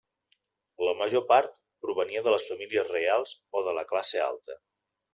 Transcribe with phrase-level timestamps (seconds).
[0.87, 4.63] La major part provenia de les famílies reials o de la classe alta.